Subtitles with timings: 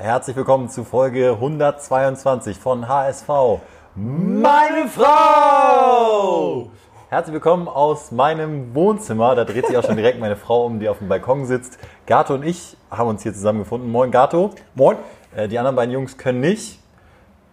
[0.00, 3.28] Herzlich willkommen zu Folge 122 von HSV.
[3.96, 6.70] Meine Frau!
[7.08, 9.34] Herzlich willkommen aus meinem Wohnzimmer.
[9.34, 11.78] Da dreht sich auch schon direkt meine Frau um, die auf dem Balkon sitzt.
[12.06, 13.90] Gato und ich haben uns hier zusammengefunden.
[13.90, 14.50] Moin Gato.
[14.76, 14.98] Moin.
[15.34, 16.78] Äh, Die anderen beiden Jungs können nicht.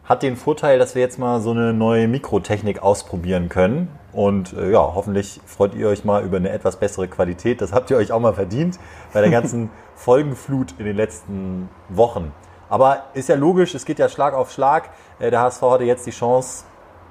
[0.06, 3.88] Hat den Vorteil, dass wir jetzt mal so eine neue Mikrotechnik ausprobieren können.
[4.14, 7.60] Und äh, ja, hoffentlich freut ihr euch mal über eine etwas bessere Qualität.
[7.60, 8.80] Das habt ihr euch auch mal verdient
[9.14, 12.32] bei der ganzen Folgenflut in den letzten Wochen.
[12.70, 14.90] Aber ist ja logisch, es geht ja Schlag auf Schlag.
[15.20, 16.66] Äh, Der HSV hatte jetzt die Chance,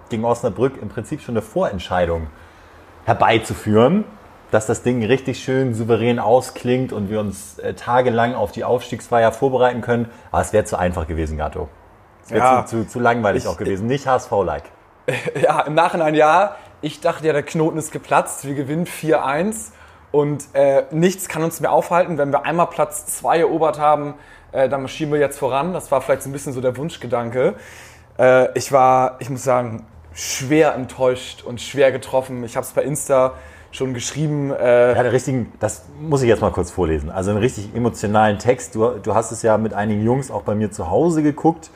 [0.09, 2.29] gegen Osnabrück im Prinzip schon eine Vorentscheidung
[3.07, 4.05] herbeizuführen,
[4.51, 9.33] dass das Ding richtig schön souverän ausklingt und wir uns äh, tagelang auf die Aufstiegsfeier
[9.33, 10.09] vorbereiten können.
[10.31, 11.69] Aber es wäre zu einfach gewesen, Gatto.
[12.25, 12.67] Es wäre Ja.
[12.67, 13.87] zu, zu, zu langweilig Ich- auch gewesen.
[13.87, 14.65] Nicht HSV-like.
[15.43, 16.57] Ja, im Nachhinein ja.
[16.81, 18.47] Ich dachte ja, der Knoten ist geplatzt.
[18.47, 19.73] Wir gewinnen 4-1
[20.13, 22.19] und äh, nichts kann uns mehr aufhalten.
[22.19, 24.15] Wenn wir einmal Platz 2 erobert haben,
[24.53, 25.73] äh, dann marschieren wir jetzt voran.
[25.73, 27.55] Das war vielleicht so ein bisschen so der Wunschgedanke.
[28.19, 32.45] Äh, ich war, ich muss sagen, schwer enttäuscht und schwer getroffen.
[32.45, 33.33] Ich habe es bei Insta
[33.73, 34.53] schon geschrieben.
[34.53, 37.11] Äh, Ja, der richtigen, das muss ich jetzt mal kurz vorlesen.
[37.11, 38.75] Also einen richtig emotionalen Text.
[38.75, 41.71] Du, du hast es ja mit einigen Jungs auch bei mir zu Hause geguckt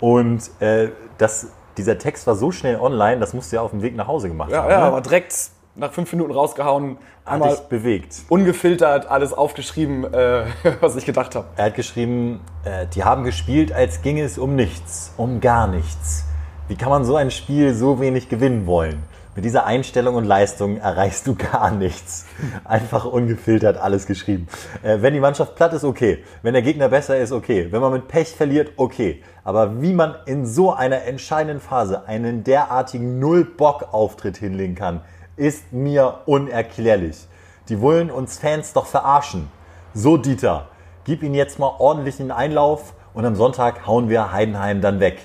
[0.00, 3.82] und äh, das, dieser Text war so schnell online, das musst du ja auf dem
[3.82, 4.70] Weg nach Hause gemacht ja, haben.
[4.70, 4.84] ja, ne?
[4.86, 5.34] aber direkt
[5.76, 8.22] nach fünf Minuten rausgehauen, Hat einmal dich bewegt.
[8.28, 10.44] ungefiltert alles aufgeschrieben, äh,
[10.80, 11.46] was ich gedacht habe.
[11.56, 16.24] Er hat geschrieben, äh, die haben gespielt, als ginge es um nichts, um gar nichts.
[16.68, 19.02] Wie kann man so ein Spiel so wenig gewinnen wollen?
[19.34, 22.24] Mit dieser Einstellung und Leistung erreichst du gar nichts.
[22.64, 24.46] Einfach ungefiltert alles geschrieben.
[24.82, 26.22] Äh, wenn die Mannschaft platt ist, okay.
[26.42, 27.66] Wenn der Gegner besser ist, okay.
[27.70, 29.22] Wenn man mit Pech verliert, okay.
[29.42, 35.00] Aber wie man in so einer entscheidenden Phase einen derartigen Null-Bock-Auftritt hinlegen kann,
[35.36, 37.26] ist mir unerklärlich.
[37.68, 39.50] Die wollen uns Fans doch verarschen.
[39.94, 40.68] So, Dieter,
[41.04, 45.18] gib ihnen jetzt mal ordentlich einen Einlauf und am Sonntag hauen wir Heidenheim dann weg.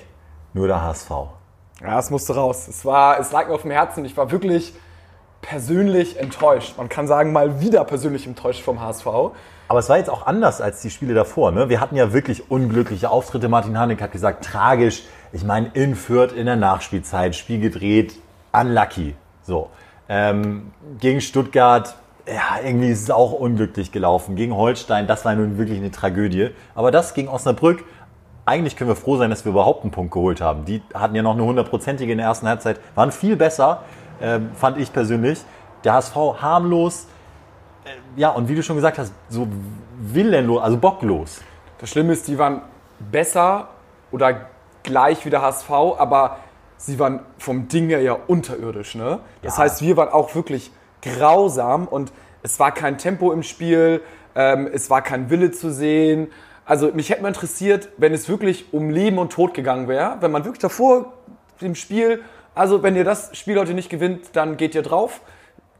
[0.52, 1.39] Nur der HSV.
[1.80, 2.68] Ja, es musste raus.
[2.68, 4.04] Es, war, es lag mir auf dem Herzen.
[4.04, 4.74] Ich war wirklich
[5.40, 6.76] persönlich enttäuscht.
[6.76, 9.06] Man kann sagen, mal wieder persönlich enttäuscht vom HSV.
[9.68, 11.52] Aber es war jetzt auch anders als die Spiele davor.
[11.52, 11.68] Ne?
[11.68, 13.48] Wir hatten ja wirklich unglückliche Auftritte.
[13.48, 15.04] Martin Hanek hat gesagt, tragisch.
[15.32, 18.14] Ich meine, in Fürth in der Nachspielzeit, Spiel gedreht,
[18.52, 19.14] unlucky.
[19.42, 19.70] So.
[20.08, 21.94] Ähm, gegen Stuttgart,
[22.26, 24.36] ja, irgendwie ist es auch unglücklich gelaufen.
[24.36, 26.50] Gegen Holstein, das war nun wirklich eine Tragödie.
[26.74, 27.84] Aber das gegen Osnabrück,
[28.50, 30.64] eigentlich können wir froh sein, dass wir überhaupt einen Punkt geholt haben.
[30.64, 33.82] Die hatten ja noch eine hundertprozentige in der ersten Halbzeit, waren viel besser,
[34.20, 35.40] ähm, fand ich persönlich.
[35.84, 37.06] Der HSV harmlos,
[38.16, 39.46] ja, und wie du schon gesagt hast, so
[40.00, 41.40] willenlos, also bocklos.
[41.78, 42.62] Das Schlimme ist, die waren
[42.98, 43.68] besser
[44.10, 44.40] oder
[44.82, 46.38] gleich wie der HSV, aber
[46.76, 48.96] sie waren vom Ding her ja unterirdisch.
[48.96, 49.20] Ne?
[49.42, 49.64] Das Ja.
[49.64, 50.72] heißt, wir waren auch wirklich
[51.02, 52.12] grausam und
[52.42, 54.02] es war kein Tempo im Spiel,
[54.34, 56.28] ähm, es war kein Wille zu sehen.
[56.70, 60.30] Also mich hätte mal interessiert, wenn es wirklich um Leben und Tod gegangen wäre, wenn
[60.30, 61.14] man wirklich davor
[61.60, 62.22] im Spiel,
[62.54, 65.20] also wenn ihr das Spiel heute nicht gewinnt, dann geht ihr drauf.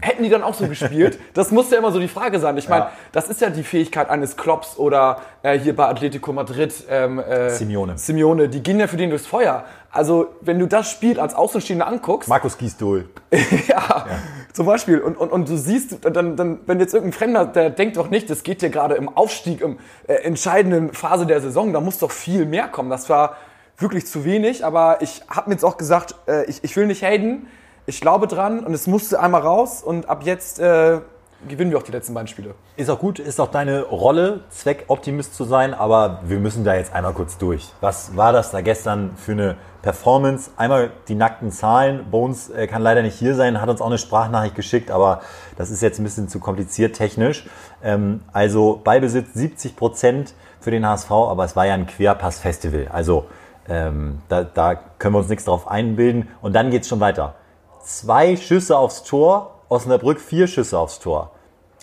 [0.00, 1.20] Hätten die dann auch so gespielt?
[1.34, 2.56] Das muss ja immer so die Frage sein.
[2.56, 2.92] Ich meine, Ja.
[3.12, 7.50] das ist ja die Fähigkeit eines Klopps oder äh, hier bei Atletico Madrid ähm, äh,
[7.50, 7.96] Simeone.
[7.96, 9.64] Simeone, die gehen ja für den durchs Feuer.
[9.92, 13.10] Also wenn du das Spiel als Außenstehender anguckst, Markus Gisdol.
[13.68, 14.06] ja,
[14.52, 17.96] zum Beispiel, und, und, und du siehst, dann, dann, wenn jetzt irgendein Fremder, der denkt
[17.96, 21.80] doch nicht, das geht dir gerade im Aufstieg, im äh, entscheidenden Phase der Saison, da
[21.80, 22.90] muss doch viel mehr kommen.
[22.90, 23.36] Das war
[23.78, 27.02] wirklich zu wenig, aber ich habe mir jetzt auch gesagt, äh, ich, ich will nicht
[27.02, 27.46] haten,
[27.86, 31.00] ich glaube dran und es musste einmal raus und ab jetzt äh,
[31.48, 32.54] gewinnen wir auch die letzten beiden Spiele.
[32.76, 36.92] Ist auch gut, ist auch deine Rolle, Zweckoptimist zu sein, aber wir müssen da jetzt
[36.92, 37.72] einmal kurz durch.
[37.80, 40.50] Was war das da gestern für eine Performance?
[40.56, 42.10] Einmal die nackten Zahlen.
[42.10, 45.20] Bones äh, kann leider nicht hier sein, hat uns auch eine Sprachnachricht geschickt, aber
[45.56, 47.46] das ist jetzt ein bisschen zu kompliziert technisch.
[47.82, 52.88] Ähm, also Ballbesitz 70 Prozent für den HSV, aber es war ja ein Querpass-Festival.
[52.92, 53.26] Also
[53.68, 56.28] ähm, da, da können wir uns nichts drauf einbilden.
[56.42, 57.34] Und dann geht's schon weiter.
[57.82, 61.30] Zwei Schüsse aufs Tor, Osnabrück vier Schüsse aufs Tor.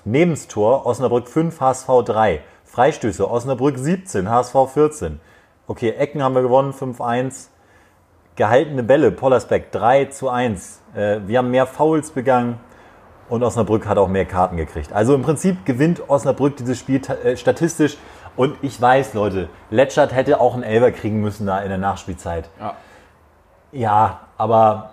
[0.03, 2.41] Nebenstor, Osnabrück 5, HSV 3.
[2.65, 5.21] Freistöße, Osnabrück 17, HSV 14.
[5.67, 7.47] Okay, Ecken haben wir gewonnen, 5-1.
[8.35, 10.81] Gehaltene Bälle, Pollersbeck 3 zu 1.
[10.95, 12.59] Äh, wir haben mehr Fouls begangen
[13.29, 14.91] und Osnabrück hat auch mehr Karten gekriegt.
[14.91, 17.97] Also im Prinzip gewinnt Osnabrück dieses Spiel äh, statistisch.
[18.35, 22.49] Und ich weiß, Leute, Letschert hätte auch einen Elber kriegen müssen da in der Nachspielzeit.
[22.59, 22.75] Ja.
[23.71, 24.91] Ja, aber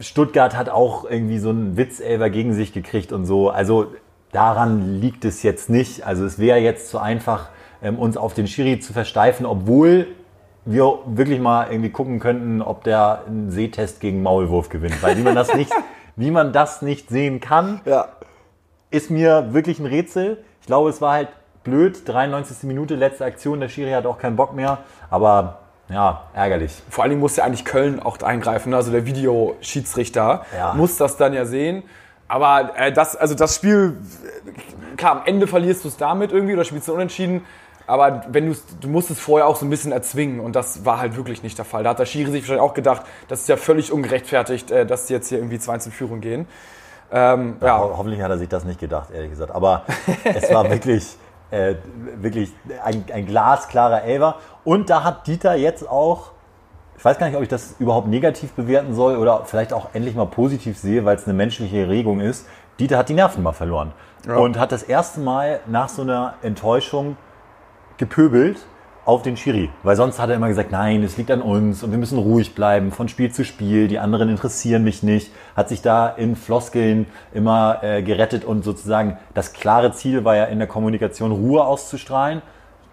[0.00, 3.50] Stuttgart hat auch irgendwie so einen Witzelber gegen sich gekriegt und so.
[3.50, 3.86] Also
[4.32, 6.06] daran liegt es jetzt nicht.
[6.06, 7.50] Also es wäre jetzt zu einfach,
[7.82, 10.06] ähm, uns auf den Schiri zu versteifen, obwohl
[10.64, 15.02] wir wirklich mal irgendwie gucken könnten, ob der einen Sehtest gegen Maulwurf gewinnt.
[15.02, 15.72] Weil wie man das nicht,
[16.16, 18.08] wie man das nicht sehen kann, Ja.
[18.90, 20.38] ist mir wirklich ein Rätsel.
[20.60, 21.28] Ich glaube, es war halt
[21.64, 22.62] blöd, 93.
[22.62, 24.78] Minute, letzte Aktion, der Schiri hat auch keinen Bock mehr,
[25.10, 25.58] aber
[25.88, 26.82] ja, ärgerlich.
[26.88, 28.76] Vor allen Dingen muss ja eigentlich Köln auch eingreifen, ne?
[28.76, 30.74] also der Videoschiedsrichter ja.
[30.74, 31.82] muss das dann ja sehen.
[32.28, 33.98] Aber äh, das, also das Spiel,
[34.96, 37.44] klar, am Ende verlierst du es damit irgendwie oder spielst du unentschieden.
[37.86, 40.98] Aber wenn du du musst es vorher auch so ein bisschen erzwingen und das war
[40.98, 41.82] halt wirklich nicht der Fall.
[41.82, 45.06] Da hat der Schiri sich wahrscheinlich auch gedacht, das ist ja völlig ungerechtfertigt, äh, dass
[45.06, 46.46] die jetzt hier irgendwie 2 in Führung gehen.
[47.10, 47.78] Ähm, ja, ja.
[47.80, 49.54] Ho hoffentlich hat er sich das nicht gedacht, ehrlich gesagt.
[49.54, 49.82] Aber
[50.24, 51.16] es war wirklich,
[51.52, 51.76] äh,
[52.16, 52.52] wirklich
[52.82, 54.36] ein, ein glasklarer Elver.
[54.64, 56.32] Und da hat Dieter jetzt auch,
[56.96, 60.14] ich weiß gar nicht, ob ich das überhaupt negativ bewerten soll oder vielleicht auch endlich
[60.14, 62.46] mal positiv sehe, weil es eine menschliche Erregung ist.
[62.80, 63.92] Dieter hat die Nerven mal verloren.
[64.26, 64.36] Ja.
[64.36, 67.16] Und hat das erste Mal nach so einer Enttäuschung
[67.98, 68.58] gepöbelt
[69.04, 69.68] auf den Schiri.
[69.82, 72.54] Weil sonst hat er immer gesagt, nein, es liegt an uns und wir müssen ruhig
[72.54, 73.88] bleiben von Spiel zu Spiel.
[73.88, 75.32] Die anderen interessieren mich nicht.
[75.56, 80.44] Hat sich da in Floskeln immer äh, gerettet und sozusagen das klare Ziel war ja
[80.44, 82.42] in der Kommunikation Ruhe auszustrahlen.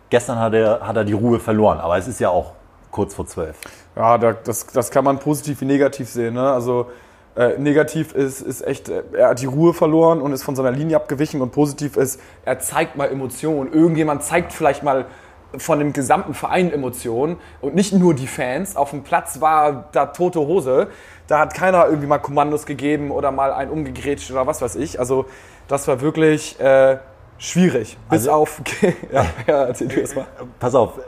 [0.10, 2.54] Gestern hat er, hat er die Ruhe verloren, aber es ist ja auch
[2.90, 3.58] kurz vor zwölf.
[3.96, 6.34] Ja, das, das kann man positiv wie negativ sehen.
[6.34, 6.52] Ne?
[6.52, 6.88] Also
[7.36, 10.72] äh, negativ ist, ist echt, äh, er hat die Ruhe verloren und ist von seiner
[10.72, 13.72] Linie abgewichen und positiv ist, er zeigt mal Emotionen.
[13.72, 15.06] Irgendjemand zeigt vielleicht mal
[15.58, 18.76] von dem gesamten Verein Emotionen und nicht nur die Fans.
[18.76, 20.88] Auf dem Platz war da tote Hose.
[21.28, 25.00] Da hat keiner irgendwie mal Kommandos gegeben oder mal einen umgegrätscht oder was weiß ich.
[25.00, 25.26] Also
[25.68, 26.98] das war wirklich äh,
[27.38, 27.98] schwierig.
[28.10, 28.62] Bis also, auf...
[29.12, 30.28] ja, ja, erzähl du mal.
[30.60, 31.00] Pass auf,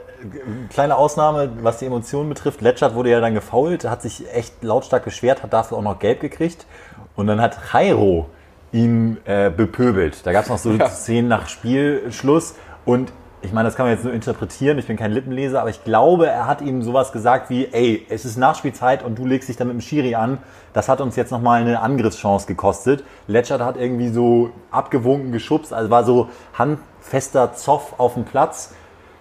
[0.70, 2.60] kleine Ausnahme, was die Emotionen betrifft.
[2.60, 6.20] Letschert wurde ja dann gefault, hat sich echt lautstark beschwert, hat dafür auch noch gelb
[6.20, 6.66] gekriegt.
[7.14, 8.28] Und dann hat Jairo
[8.72, 10.26] ihn äh, bepöbelt.
[10.26, 10.88] Da gab es noch so ja.
[10.88, 12.54] Szenen nach Spielschluss
[12.84, 13.12] und
[13.42, 16.28] ich meine, das kann man jetzt nur interpretieren, ich bin kein Lippenleser, aber ich glaube,
[16.28, 19.66] er hat ihm sowas gesagt wie, ey, es ist Nachspielzeit und du legst dich dann
[19.66, 20.38] mit dem Schiri an.
[20.72, 23.04] Das hat uns jetzt nochmal eine Angriffschance gekostet.
[23.26, 28.74] Letschert hat irgendwie so abgewunken, geschubst, also war so handfester Zoff auf dem Platz.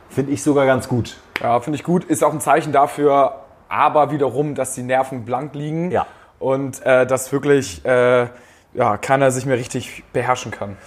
[0.10, 1.18] Finde ich sogar ganz gut.
[1.42, 2.04] Ja, finde ich gut.
[2.04, 5.90] Ist auch ein Zeichen dafür, aber wiederum, dass die Nerven blank liegen.
[5.90, 6.06] Ja.
[6.38, 8.28] Und äh, dass wirklich äh,
[8.74, 10.78] ja, keiner sich mehr richtig beherrschen kann.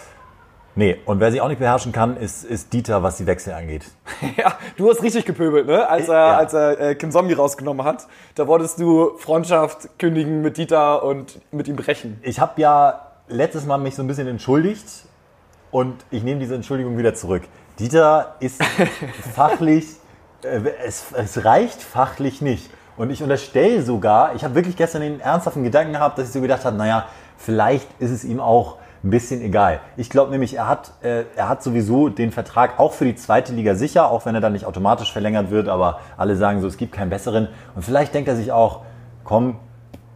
[0.76, 3.84] Nee, und wer sich auch nicht beherrschen kann, ist, ist Dieter, was die Wechsel angeht.
[4.36, 5.88] ja, du hast richtig gepöbelt, ne?
[5.88, 6.36] Als er, ja.
[6.36, 8.08] als er äh, Kim Zombie rausgenommen hat.
[8.34, 12.18] Da wolltest du Freundschaft kündigen mit Dieter und mit ihm brechen.
[12.22, 15.04] Ich habe ja letztes Mal mich so ein bisschen entschuldigt
[15.70, 17.42] und ich nehme diese Entschuldigung wieder zurück.
[17.78, 18.60] Dieter ist
[19.34, 19.86] fachlich,
[20.42, 22.68] äh, es, es reicht fachlich nicht.
[22.96, 26.40] Und ich unterstelle sogar, ich habe wirklich gestern den ernsthaften Gedanken gehabt, dass ich so
[26.40, 27.06] gedacht habe, naja,
[27.36, 29.80] vielleicht ist es ihm auch ein bisschen egal.
[29.96, 33.52] Ich glaube nämlich, er hat, äh, er hat sowieso den Vertrag auch für die zweite
[33.52, 36.78] Liga sicher, auch wenn er dann nicht automatisch verlängert wird, aber alle sagen so, es
[36.78, 37.48] gibt keinen besseren.
[37.74, 38.80] Und vielleicht denkt er sich auch,
[39.22, 39.58] komm,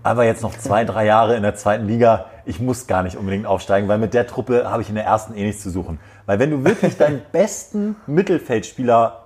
[0.02, 3.44] aber jetzt noch zwei, drei Jahre in der zweiten Liga, ich muss gar nicht unbedingt
[3.44, 6.00] aufsteigen, weil mit der Truppe habe ich in der ersten eh nichts zu suchen.
[6.24, 9.24] Weil wenn du wirklich deinen besten Mittelfeldspieler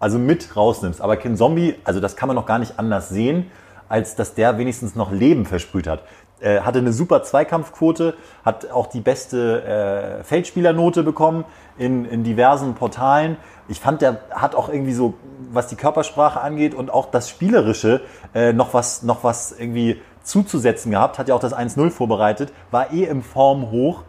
[0.00, 3.50] also mit rausnimmst, aber Kim Zombie, also das kann man noch gar nicht anders sehen,
[3.88, 6.02] als dass der wenigstens noch Leben versprüht hat.
[6.40, 8.14] Äh, hatte eine super Zweikampfquote,
[8.44, 11.44] hat auch die beste äh, Feldspielernote bekommen
[11.78, 13.36] in, in diversen Portalen.
[13.66, 15.14] Ich fand, der hat auch irgendwie so,
[15.50, 18.02] was die Körpersprache angeht und auch das Spielerische,
[18.34, 21.18] äh, noch, was, noch was irgendwie zuzusetzen gehabt.
[21.18, 24.04] Hat ja auch das 1-0 vorbereitet, war eh im Form hoch.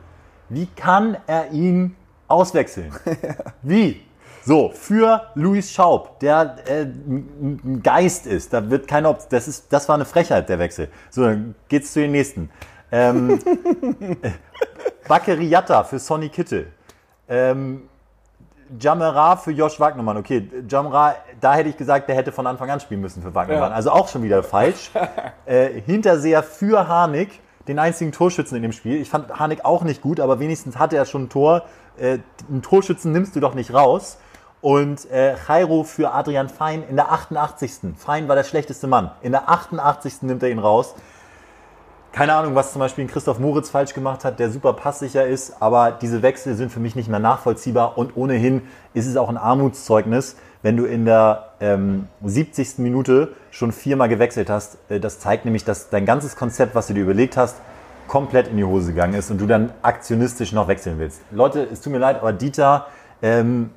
[0.50, 1.96] Wie kann er ihn
[2.28, 2.94] auswechseln?
[3.64, 4.02] Wie?
[4.50, 9.72] So, für Luis Schaub, der äh, ein Geist ist, da wird keine Option, das, ist,
[9.72, 10.90] das war eine Frechheit, der Wechsel.
[11.12, 12.50] So, dann geht's zu den nächsten.
[12.92, 13.40] Ähm,
[15.08, 16.66] Bakeriata für Sonny Kittel.
[17.28, 17.84] Ähm,
[18.80, 20.18] Jamera für Josh Wagnermann.
[20.18, 23.70] Okay, Jamera, da hätte ich gesagt, der hätte von Anfang an spielen müssen für Wagnermann.
[23.70, 23.76] Ja.
[23.76, 24.90] Also auch schon wieder falsch.
[25.46, 29.00] äh, Hinterseher für Harnik, den einzigen Torschützen in dem Spiel.
[29.00, 31.66] Ich fand Harnik auch nicht gut, aber wenigstens hatte er schon ein Tor.
[32.00, 32.18] Äh,
[32.50, 34.18] einen Torschützen nimmst du doch nicht raus.
[34.62, 37.96] Und äh, Jairo für Adrian Fein in der 88.
[37.98, 39.12] Fein war der schlechteste Mann.
[39.22, 40.24] In der 88.
[40.24, 40.96] nimmt er ihn raus.
[42.12, 45.92] Keine Ahnung, was zum Beispiel Christoph Moritz falsch gemacht hat, der super passsicher ist, aber
[45.92, 48.64] diese Wechsel sind für mich nicht mehr nachvollziehbar und ohnehin
[48.96, 52.80] ist es auch ein Armutszeugnis, wenn du in der ähm, 70.
[52.80, 54.80] Minute schon viermal gewechselt hast.
[54.90, 57.58] Äh, das zeigt nämlich, dass dein ganzes Konzept, was du dir überlegt hast,
[58.08, 61.22] komplett in die Hose gegangen ist und du dann aktionistisch noch wechseln willst.
[61.30, 62.88] Leute, es tut mir leid, aber Dieter
[63.22, 63.70] ähm,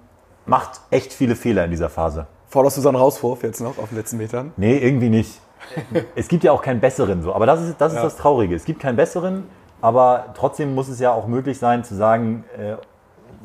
[0.46, 2.26] macht echt viele Fehler in dieser Phase.
[2.48, 4.52] Forderst du so einen Rauswurf jetzt noch auf den letzten Metern?
[4.56, 5.40] Nee, irgendwie nicht.
[6.14, 7.34] es gibt ja auch keinen besseren so.
[7.34, 8.04] Aber das ist, das, ist ja.
[8.04, 8.54] das Traurige.
[8.54, 9.44] Es gibt keinen besseren,
[9.80, 12.74] aber trotzdem muss es ja auch möglich sein zu sagen, äh,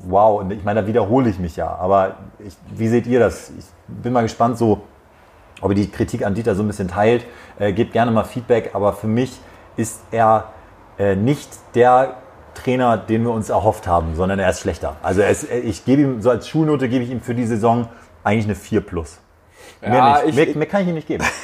[0.03, 1.73] wow, und ich meine, da wiederhole ich mich ja.
[1.75, 3.51] Aber ich, wie seht ihr das?
[3.57, 4.81] Ich bin mal gespannt, so,
[5.61, 7.25] ob ihr die Kritik an Dieter so ein bisschen teilt.
[7.59, 9.39] Äh, gebt gerne mal Feedback, aber für mich
[9.77, 10.45] ist er
[10.99, 12.15] äh, nicht der
[12.57, 14.95] Trainer, den wir uns erhofft haben, sondern er ist schlechter.
[15.03, 17.87] Also ist, ich gebe ihm, so als Schulnote gebe ich ihm für die Saison
[18.23, 19.19] eigentlich eine 4 plus.
[19.81, 20.29] Mehr, Ja, nicht.
[20.29, 21.23] ich- mehr, mehr kann ich ihm nicht geben.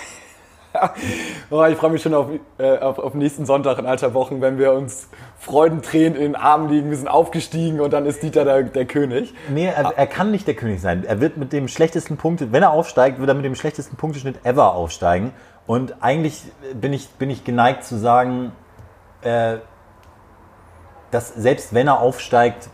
[1.52, 2.28] Oh, ich freue mich schon auf,
[2.58, 6.68] äh, auf, auf nächsten Sonntag in alter Wochen, wenn wir uns freudentränen in den Armen
[6.68, 6.90] liegen.
[6.90, 9.36] Wir sind aufgestiegen und dann ist Dieter der, der König.
[9.50, 11.04] Nee, er, er kann nicht der König sein.
[11.06, 14.44] Er wird mit dem schlechtesten Punkte, wenn er aufsteigt, wird er mit dem schlechtesten Punkteschnitt
[14.46, 15.32] ever aufsteigen.
[15.68, 16.42] Und eigentlich
[16.74, 18.52] bin ich, bin ich geneigt zu sagen,
[19.22, 19.58] äh,
[21.14, 22.70] dass selbst wenn er aufsteigt,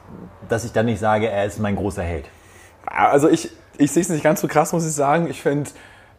[0.48, 2.25] dass ich dann nicht sage, er ist mein großer Held.
[2.86, 5.29] Also ich, ich sehe es nicht ganz so krass, muss ich sagen.
[5.29, 5.69] Ich finde,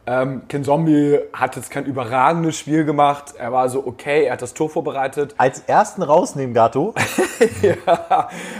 [0.06, 3.34] ähm, Ken Zombie hat jetzt kein überragendes Spiel gemacht.
[3.38, 5.34] Er war so okay, er hat das Tor vorbereitet.
[5.38, 6.94] Als ersten rausnehmen, Gato.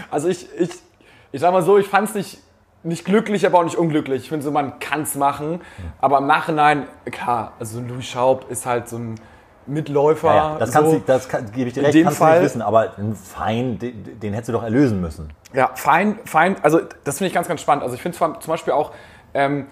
[0.09, 0.71] Also ich, ich,
[1.31, 2.39] ich sag mal so, ich fand es nicht,
[2.83, 4.23] nicht glücklich, aber auch nicht unglücklich.
[4.23, 5.61] Ich finde so, man kann es machen.
[5.99, 9.15] Aber im Nachhinein, klar, also Louis Schaub ist halt so ein
[9.67, 10.27] Mitläufer.
[10.27, 10.97] Ja, ja, das, kannst so.
[10.97, 13.79] du, das kann, gebe ich dir In recht, dem Fall- nicht wissen, aber ein Fein,
[13.79, 15.29] den, den hättest du doch erlösen müssen.
[15.53, 16.55] Ja, fein, fein.
[16.61, 17.83] Also das finde ich ganz, ganz spannend.
[17.83, 18.91] Also ich finde zum Beispiel auch,
[19.33, 19.67] ähm,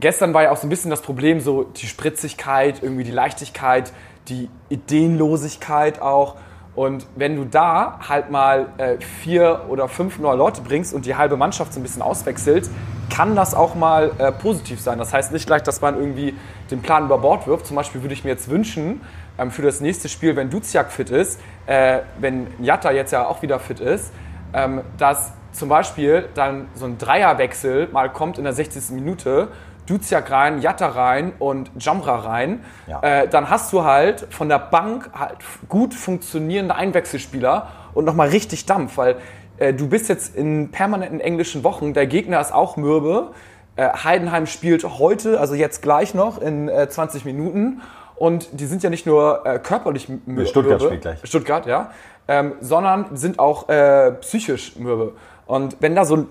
[0.00, 3.92] gestern war ja auch so ein bisschen das Problem, so die Spritzigkeit, irgendwie die Leichtigkeit,
[4.28, 6.36] die Ideenlosigkeit auch.
[6.74, 11.16] Und wenn du da halt mal äh, vier oder fünf neue Leute bringst und die
[11.16, 12.70] halbe Mannschaft so ein bisschen auswechselt,
[13.12, 14.98] kann das auch mal äh, positiv sein.
[14.98, 16.36] Das heißt nicht gleich, dass man irgendwie
[16.70, 17.66] den Plan über Bord wirft.
[17.66, 19.00] Zum Beispiel würde ich mir jetzt wünschen,
[19.38, 23.42] ähm, für das nächste Spiel, wenn Duziak fit ist, äh, wenn Jatta jetzt ja auch
[23.42, 24.12] wieder fit ist,
[24.52, 28.90] ähm, dass zum Beispiel dann so ein Dreierwechsel mal kommt in der 60.
[28.94, 29.48] Minute,
[29.86, 33.00] Duziak rein, Jatta rein und Jamra rein, Ja.
[33.02, 38.66] äh, dann hast du halt von der Bank halt gut funktionierende Einwechselspieler und nochmal richtig
[38.66, 39.16] Dampf, weil
[39.56, 43.32] äh, du bist jetzt in permanenten englischen Wochen, der Gegner ist auch mürbe,
[43.78, 47.80] äh, Heidenheim spielt heute, also jetzt gleich noch in äh, 20 Minuten
[48.16, 50.46] und die sind ja nicht nur äh, körperlich mürbe.
[50.46, 51.18] Stuttgart spielt gleich.
[51.22, 51.92] Stuttgart, ja.
[52.26, 55.12] Ähm, sondern sind auch äh, psychisch mürbe.
[55.46, 56.26] Und wenn da so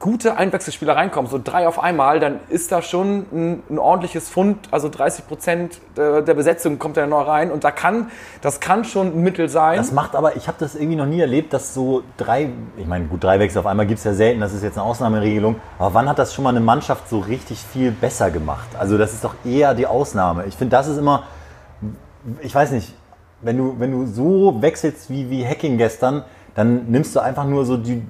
[0.00, 4.58] gute Einwechselspieler reinkommen, so drei auf einmal, dann ist da schon ein, ein ordentliches Fund,
[4.72, 8.10] also 30 Prozent der, der Besetzung kommt da neu rein und da kann,
[8.42, 9.76] das kann schon ein Mittel sein.
[9.76, 13.06] Das macht aber, ich habe das irgendwie noch nie erlebt, dass so drei, ich meine,
[13.06, 15.94] gut, drei Wechsel auf einmal gibt es ja selten, das ist jetzt eine Ausnahmeregelung, aber
[15.94, 18.68] wann hat das schon mal eine Mannschaft so richtig viel besser gemacht?
[18.78, 20.46] Also das ist doch eher die Ausnahme.
[20.46, 21.24] Ich finde, das ist immer,
[22.40, 22.92] ich weiß nicht,
[23.40, 26.24] wenn du, wenn du so wechselst wie, wie Hacking gestern,
[26.56, 28.02] dann nimmst du einfach nur so die, äh,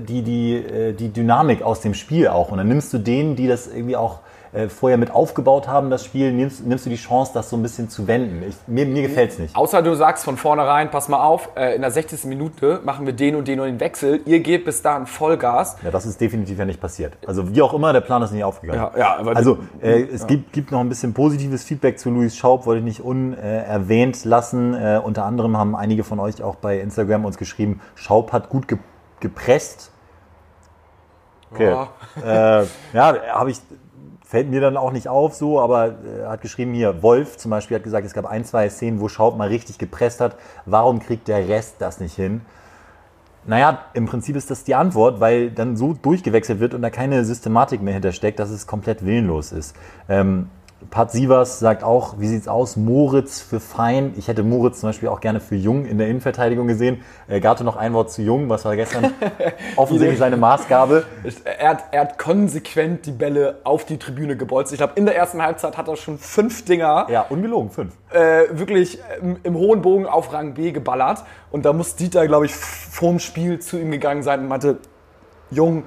[0.00, 2.50] die, die, äh, die Dynamik aus dem Spiel auch.
[2.50, 4.20] Und dann nimmst du denen, die das irgendwie auch
[4.52, 7.62] äh, vorher mit aufgebaut haben, das Spiel, nimmst, nimmst du die Chance, das so ein
[7.62, 8.42] bisschen zu wenden.
[8.46, 9.56] Ich, mir mir gefällt es nicht.
[9.56, 12.24] Außer du sagst von vornherein, pass mal auf, äh, in der 60.
[12.24, 15.76] Minute machen wir den und den und den Wechsel, ihr gebt bis dahin Vollgas.
[15.82, 17.14] Ja, das ist definitiv ja nicht passiert.
[17.26, 18.90] Also wie auch immer, der Plan ist nicht aufgegangen.
[18.94, 22.66] Ja, ja, also äh, es gibt, gibt noch ein bisschen positives Feedback zu Luis Schaub,
[22.66, 24.74] wollte ich nicht unerwähnt lassen.
[24.74, 28.68] Äh, unter anderem haben einige von euch auch bei Instagram uns geschrieben, Schaub hat gut
[28.68, 28.78] ge
[29.22, 29.90] gepresst.
[31.50, 31.70] Okay.
[31.70, 31.88] Ja.
[32.22, 33.58] Äh, ja, habe ich,
[34.22, 37.78] fällt mir dann auch nicht auf so, aber äh, hat geschrieben hier, Wolf zum Beispiel
[37.78, 40.36] hat gesagt, es gab ein, zwei Szenen, wo Schaub mal richtig gepresst hat.
[40.66, 42.42] Warum kriegt der Rest das nicht hin?
[43.46, 47.24] Naja, im Prinzip ist das die Antwort, weil dann so durchgewechselt wird und da keine
[47.24, 49.74] Systematik mehr hintersteckt, dass es komplett willenlos ist.
[50.08, 50.50] Ähm,
[50.90, 52.76] Pat Sievers sagt auch, wie sieht's aus?
[52.76, 54.12] Moritz für Fein.
[54.16, 57.02] Ich hätte Moritz zum Beispiel auch gerne für Jung in der Innenverteidigung gesehen.
[57.28, 59.12] Äh, Gato noch ein Wort zu Jung, was war gestern
[59.76, 61.04] offensichtlich seine Maßgabe.
[61.44, 64.72] Er hat, er hat konsequent die Bälle auf die Tribüne gebolzt.
[64.72, 67.94] Ich glaube, in der ersten Halbzeit hat er schon fünf Dinger Ja, ungelogen, fünf.
[68.10, 71.24] äh, wirklich im, im hohen Bogen auf Rang B geballert.
[71.50, 74.78] Und da muss Dieter, glaube ich, vorm Spiel zu ihm gegangen sein und meinte,
[75.50, 75.84] Jung,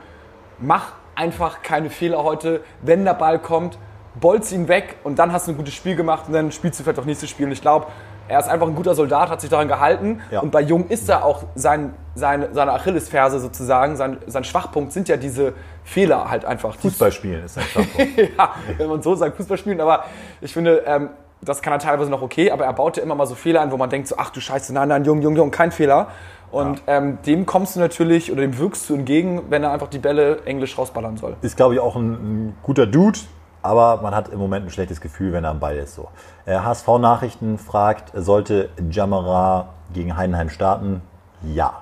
[0.59, 2.61] mach einfach keine Fehler heute.
[2.81, 3.77] Wenn der Ball kommt,
[4.19, 6.83] bolz ihn weg und dann hast du ein gutes Spiel gemacht und dann spielst du
[6.83, 7.45] vielleicht auch nächstes Spiel.
[7.45, 7.87] Und ich glaube,
[8.27, 10.21] er ist einfach ein guter Soldat, hat sich daran gehalten.
[10.31, 10.39] Ja.
[10.39, 15.07] Und bei Jung ist da auch sein, sein, seine Achillesferse sozusagen, sein, sein Schwachpunkt sind
[15.09, 15.53] ja diese
[15.83, 16.75] Fehler halt einfach.
[16.77, 18.17] Die- Fußball spielen ist ein Schwachpunkt.
[18.37, 19.79] ja, wenn man so sagt, Fußball spielen.
[19.81, 20.05] Aber
[20.41, 21.09] ich finde, ähm,
[21.41, 23.71] das kann er teilweise noch okay, aber er baut ja immer mal so Fehler ein,
[23.71, 26.07] wo man denkt so, ach du Scheiße, nein, nein, Jung, Jung, Jung, kein Fehler.
[26.51, 29.99] Und ähm, dem kommst du natürlich oder dem wirkst du entgegen, wenn er einfach die
[29.99, 31.35] Bälle englisch rausballern soll.
[31.41, 33.19] ist, glaube ich, auch ein, ein guter Dude,
[33.65, 35.95] aber man hat im Moment ein schlechtes Gefühl, wenn er am Ball ist.
[35.95, 36.09] So.
[36.45, 41.01] Äh, HSV Nachrichten fragt, sollte Jamara gegen Heidenheim starten?
[41.43, 41.81] Ja.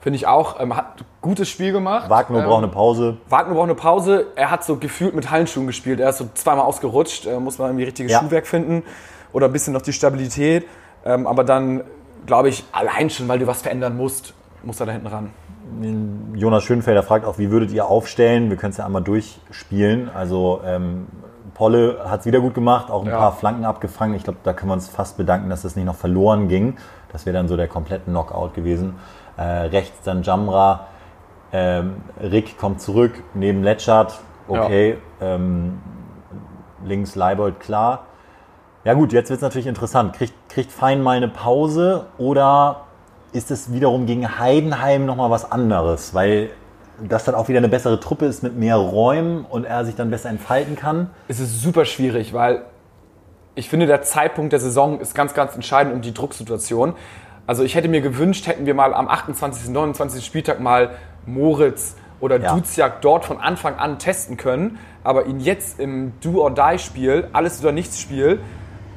[0.00, 0.58] Finde ich auch.
[0.60, 2.08] Ähm, hat ein gutes Spiel gemacht.
[2.08, 3.18] Wagner ähm, braucht eine Pause.
[3.28, 4.26] Wagner braucht eine Pause.
[4.34, 6.00] Er hat so gefühlt mit Hallenschuhen gespielt.
[6.00, 7.26] Er ist so zweimal ausgerutscht.
[7.26, 8.20] Äh, muss man irgendwie richtiges Ja.
[8.20, 8.82] Schuhwerk finden.
[9.32, 10.66] Oder ein bisschen noch die Stabilität.
[11.04, 11.84] Ähm, aber dann,
[12.26, 15.30] glaube ich, allein schon, weil du was verändern musst, muss er da hinten ran.
[16.34, 18.50] Jonas Schönfelder fragt auch, wie würdet ihr aufstellen?
[18.50, 20.10] Wir können es ja einmal durchspielen.
[20.14, 21.06] Also ähm,
[21.54, 23.18] Polle hat es wieder gut gemacht, auch ein Ja.
[23.18, 24.14] paar Flanken abgefangen.
[24.14, 26.76] Ich glaube, da können wir uns fast bedanken, dass das nicht noch verloren ging.
[27.12, 28.94] Das wäre dann so der komplette Knockout gewesen.
[29.36, 30.86] Äh, rechts dann Jamra.
[31.52, 34.20] Ähm, Rick kommt zurück, neben Letschert.
[34.48, 34.98] Okay.
[35.20, 35.80] Ähm,
[36.84, 38.06] links Leibold, klar.
[38.84, 40.14] Ja gut, jetzt wird es natürlich interessant.
[40.14, 42.82] Kriegt, kriegt Fein mal eine Pause oder
[43.32, 46.14] ist es wiederum gegen Heidenheim nochmal was anderes?
[46.14, 46.50] Weil
[47.08, 50.10] das dann auch wieder eine bessere Truppe ist mit mehr Räumen und er sich dann
[50.10, 51.10] besser entfalten kann.
[51.28, 52.62] Es ist super schwierig, weil
[53.54, 56.94] ich finde, der Zeitpunkt der Saison ist ganz, ganz entscheidend um die Drucksituation.
[57.46, 60.24] Also ich hätte mir gewünscht, hätten wir mal am 28., 29.
[60.24, 60.90] Spieltag mal
[61.26, 62.54] Moritz oder Ja.
[62.54, 67.98] Duziak dort von Anfang an testen können, aber ihn jetzt im Do-or-Die-Spiel, alles oder nichts
[67.98, 68.40] Spiel,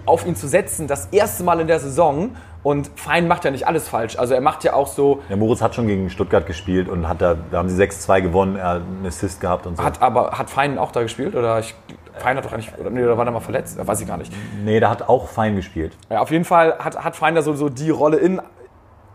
[0.06, 3.68] auf ihn zu setzen, das erste Mal in der Saison und Fein macht ja nicht
[3.68, 4.18] alles falsch.
[4.18, 7.22] Also er macht ja auch so, Der Moritz hat schon gegen Stuttgart gespielt und hat
[7.22, 9.84] da, da haben sie 6-2 gewonnen, er hat einen Assist gehabt und so.
[9.84, 11.76] hat aber, hat Fein auch da gespielt oder ich,
[12.18, 13.78] Fein hat doch nicht, oder, nee, oder war der mal verletzt?
[13.86, 14.32] Weiß ich gar nicht.
[14.64, 15.94] nee, der hat auch fein gespielt.
[16.10, 18.42] Ja, auf jeden Fall hat, hat Fein da so, so die Rolle in,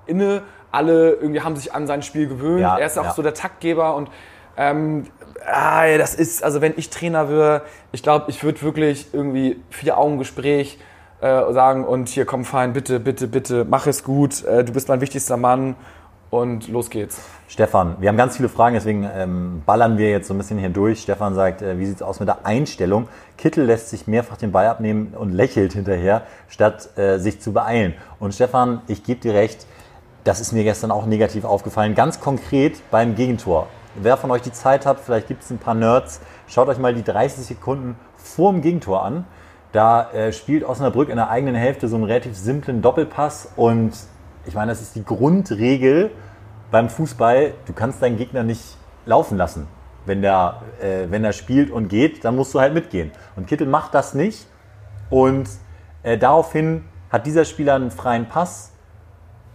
[0.06, 0.42] inne.
[0.70, 2.60] Alle irgendwie haben sich an sein Spiel gewöhnt.
[2.60, 3.12] Ja, er ist auch ja.
[3.12, 4.10] so der Taktgeber und
[4.58, 5.06] ähm,
[5.46, 7.62] ah, das ist, also wenn ich Trainer wäre,
[7.92, 10.78] ich glaube, ich würde wirklich irgendwie vier Augen Gespräch
[11.20, 14.88] äh, sagen und hier komm Fein, bitte, bitte, bitte, mach es gut, äh, du bist
[14.88, 15.74] mein wichtigster Mann
[16.30, 17.20] und los geht's.
[17.48, 20.68] Stefan, wir haben ganz viele Fragen, deswegen ähm, ballern wir jetzt so ein bisschen hier
[20.68, 21.00] durch.
[21.00, 23.08] Stefan sagt, äh, wie sieht es aus mit der Einstellung?
[23.38, 27.94] Kittel lässt sich mehrfach den Ball abnehmen und lächelt hinterher, statt äh, sich zu beeilen.
[28.20, 29.66] Und Stefan, ich gebe dir recht,
[30.24, 31.94] das ist mir gestern auch negativ aufgefallen.
[31.94, 33.68] Ganz konkret beim Gegentor.
[33.94, 36.94] Wer von euch die Zeit hat, vielleicht gibt es ein paar Nerds, schaut euch mal
[36.94, 39.24] die 30 Sekunden vor dem Gegentor an.
[39.72, 43.92] Da äh, spielt Osnabrück in der eigenen Hälfte so einen relativ simplen Doppelpass und
[44.46, 46.10] ich meine, das ist die Grundregel
[46.70, 47.52] beim Fußball.
[47.66, 49.68] Du kannst deinen Gegner nicht laufen lassen.
[50.06, 53.10] Wenn der, äh, wenn er spielt und geht, dann musst du halt mitgehen.
[53.36, 54.46] Und Kittel macht das nicht.
[55.10, 55.48] Und
[56.02, 58.72] äh, daraufhin hat dieser Spieler einen freien Pass.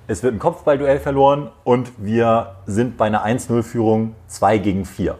[0.05, 5.17] Es wird ein Kopfballduell verloren und wir sind bei einer 1-0-Führung 2 gegen 4.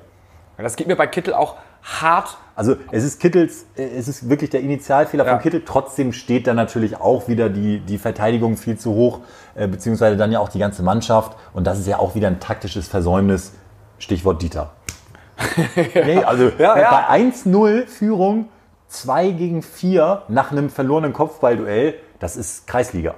[0.57, 4.49] Das geht mir bei Kittel auch hart Also es ist Kittels, äh, es ist wirklich
[4.51, 5.31] der Initialfehler Ja.
[5.33, 5.63] von Kittel.
[5.65, 9.19] Trotzdem steht da natürlich auch wieder die, die Verteidigung viel zu hoch,
[9.55, 11.35] äh, beziehungsweise dann ja auch die ganze Mannschaft.
[11.53, 13.53] Und das ist ja auch wieder ein taktisches Versäumnis.
[13.97, 14.71] Stichwort Dieter.
[15.95, 17.05] nee, also Ja, äh, ja.
[17.07, 18.49] bei 1-0 Führung
[18.89, 23.15] 2 gegen 4 nach einem verlorenen Kopfballduell, das ist Kreisliga.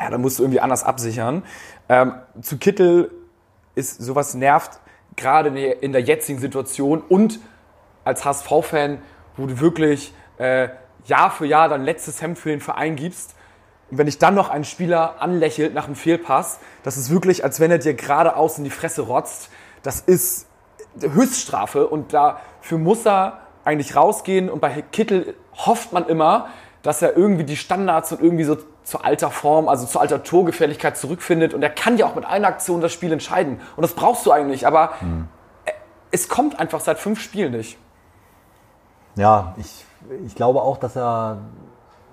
[0.00, 1.44] Ja, da musst du irgendwie anders absichern.
[1.88, 3.10] Ähm, zu Kittel
[3.76, 4.80] ist sowas nervt,
[5.14, 7.38] gerade in der- in der jetzigen Situation und
[8.04, 8.98] als HSV-Fan,
[9.36, 10.68] wo du wirklich äh,
[11.06, 13.34] Jahr für Jahr dein letztes Hemd für den Verein gibst.
[13.90, 17.60] Und wenn dich dann noch ein Spieler anlächelt nach einem Fehlpass, das ist wirklich, als
[17.60, 19.50] wenn er dir geradeaus in die Fresse rotzt.
[19.82, 20.46] Das ist
[21.00, 24.48] Höchststrafe und dafür muss er eigentlich rausgehen.
[24.48, 26.48] Und bei Kittel hofft man immer,
[26.82, 30.96] dass er irgendwie die Standards und irgendwie so zur alter Form, also zur alter Torgefährlichkeit
[30.96, 31.54] zurückfindet.
[31.54, 33.60] Und er kann ja auch mit einer Aktion das Spiel entscheiden.
[33.76, 34.66] Und das brauchst du eigentlich.
[34.66, 34.94] Aber
[35.64, 35.72] äh,
[36.10, 37.78] es kommt einfach seit fünf Spielen nicht.
[39.16, 39.84] Ja, ich,
[40.26, 41.38] ich glaube auch, dass er,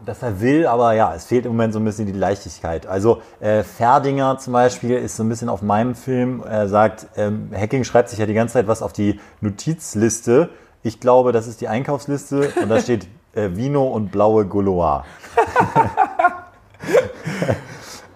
[0.06, 2.88] dass er will, aber ja, es fehlt im Moment so ein bisschen die Leichtigkeit.
[2.88, 7.52] Also äh, Ferdinger zum Beispiel ist so ein bisschen auf meinem Film, er sagt, ähm,
[7.56, 10.50] Hacking schreibt sich ja die ganze Zeit was auf die Notizliste.
[10.84, 15.04] Ich glaube, das ist die Einkaufsliste und da steht äh, Vino und blaue Golois.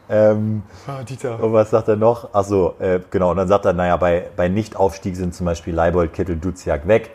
[0.10, 0.64] ähm,
[1.08, 1.42] Dieter.
[1.42, 2.34] und was sagt er noch?
[2.34, 3.32] Achso, äh, genau.
[3.32, 7.12] Und dann sagt er, naja, bei, bei Nichtaufstieg sind zum Beispiel Leibold, Kittel, Duziak weg.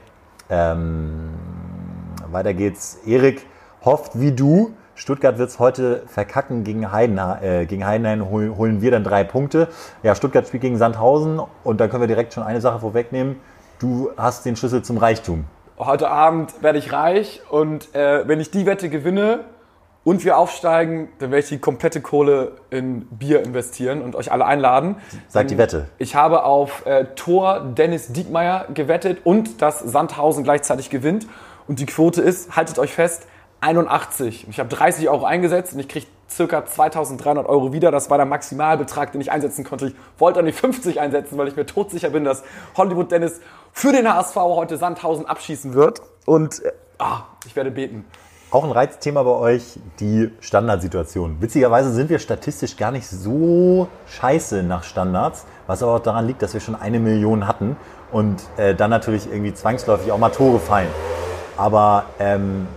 [0.51, 1.31] Ähm,
[2.33, 2.99] weiter geht's.
[3.07, 3.47] Erik
[3.85, 4.75] hofft wie du.
[4.95, 7.43] Stuttgart wird es heute verkacken gegen Heidenheim.
[7.43, 9.69] Äh, gegen Heidenheim hol, holen wir dann drei Punkte.
[10.03, 13.37] Ja, Stuttgart spielt gegen Sandhausen und da können wir direkt schon eine Sache vorwegnehmen.
[13.79, 15.45] Du hast den Schlüssel zum Reichtum.
[15.79, 19.45] Heute Abend werde ich reich und äh, wenn ich die Wette gewinne
[20.03, 24.47] und wir aufsteigen, dann werde ich die komplette Kohle in Bier investieren und euch alle
[24.47, 24.97] einladen.
[25.29, 25.87] Sag die Wette.
[25.99, 31.29] Ich habe auf äh, Tor Dennis Diekmeyer gewettet und dass Sandhausen gleichzeitig gewinnt.
[31.69, 33.27] Und die Quote ist, haltet euch fest,
[33.61, 34.45] 81.
[34.47, 37.91] Und Ich habe 30 Euro eingesetzt und ich kriege circa 2300 Euro wieder.
[37.91, 39.89] Das war der Maximalbetrag, den ich einsetzen konnte.
[39.89, 42.43] Ich wollte auch nicht 50 einsetzen, weil ich mir todsicher bin, dass
[42.77, 43.41] Hollywood Dennis
[43.73, 46.01] für den HSV heute Sandhausen abschießen wird.
[46.25, 48.05] Und äh, ah, ich werde beten.
[48.51, 51.37] Auch ein Reizthema bei euch, die Standardsituation.
[51.41, 56.41] Witzigerweise sind wir statistisch gar nicht so scheiße nach Standards, was aber auch daran liegt,
[56.41, 57.77] dass wir schon eine Million hatten
[58.11, 60.89] und äh, dann natürlich irgendwie zwangsläufig auch mal Tore fallen.
[61.59, 62.69] Aber ähm,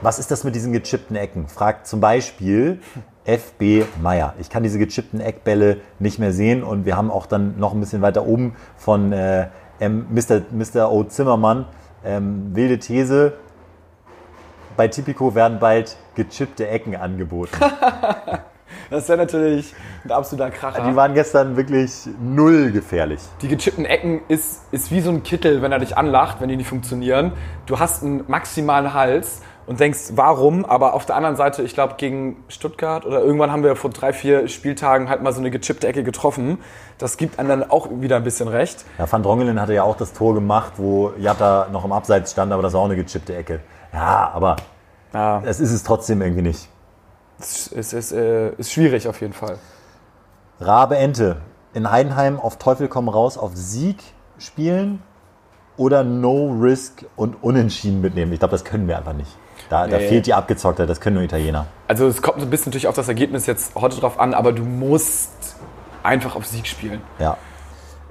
[0.00, 1.48] was ist das mit diesen gechippten Ecken?
[1.48, 2.80] Fragt zum Beispiel
[3.24, 4.34] FB Meier.
[4.38, 7.80] Ich kann diese gechippten Eckbälle nicht mehr sehen und wir haben auch dann noch ein
[7.80, 9.48] bisschen weiter oben von äh,
[9.80, 10.42] Mr.
[10.52, 10.92] Mr.
[10.92, 11.02] O.
[11.04, 11.66] Zimmermann
[12.04, 13.32] ähm, wilde These.
[14.76, 17.56] bei Tipico werden bald gechippte Ecken angeboten.
[18.90, 19.74] Das wäre natürlich
[20.04, 20.88] ein absoluter Kracher.
[20.88, 23.20] Die waren gestern wirklich null gefährlich.
[23.42, 26.56] Die gechippten Ecken ist, ist wie so ein Kittel, wenn er dich anlacht, wenn die
[26.56, 27.32] nicht funktionieren.
[27.66, 30.64] Du hast einen maximalen Hals und denkst, warum?
[30.64, 34.12] Aber auf der anderen Seite, ich glaube, gegen Stuttgart oder irgendwann haben wir vor drei,
[34.12, 36.58] vier Spieltagen halt mal so eine gechippte Ecke getroffen.
[36.98, 38.84] Das gibt einem dann auch wieder ein bisschen recht.
[38.98, 42.52] Ja, Van Drongelen hatte ja auch das Tor gemacht, wo Jatta noch im Abseits stand,
[42.52, 43.60] aber das war auch eine gechippte Ecke.
[43.92, 44.56] Ja, aber
[45.12, 46.68] Ja, es ist es trotzdem irgendwie nicht.
[47.38, 49.58] Es ist, ist, äh, ist schwierig auf jeden Fall.
[50.60, 51.36] Rabe Ente
[51.72, 53.96] in Heidenheim auf Teufel komm raus auf Sieg
[54.38, 55.02] spielen
[55.76, 58.32] oder No Risk und Unentschieden mitnehmen.
[58.32, 59.30] Ich glaube, das können wir einfach nicht.
[59.70, 60.08] Da, da Nee.
[60.08, 61.66] fehlt die Abgezocktheit, das können nur Italiener.
[61.88, 64.52] Also es kommt so ein bisschen natürlich auf das Ergebnis jetzt heute drauf an, aber
[64.52, 65.56] du musst
[66.02, 67.00] einfach auf Sieg spielen.
[67.18, 67.36] Ja.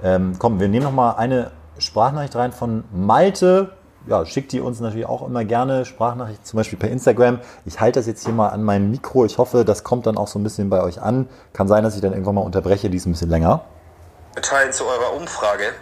[0.02, 3.72] Ähm, komm, wir nehmen noch mal eine Sprachnachricht rein von Malte.
[4.06, 5.86] Ja, schickt die uns natürlich auch immer gerne.
[5.86, 7.40] Sprachnachricht zum Beispiel per Instagram.
[7.64, 9.24] Ich halte das jetzt hier mal an mein Mikro.
[9.24, 11.26] Ich hoffe, das kommt dann auch so ein bisschen bei euch an.
[11.54, 12.90] Kann sein, dass ich dann irgendwann mal unterbreche.
[12.90, 13.64] Die ist ein bisschen länger.
[14.34, 15.72] mitteilen zu eurer Umfrage,